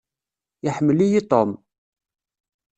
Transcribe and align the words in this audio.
Iḥemmel-iyi 0.67 1.21
Tom. 1.31 1.51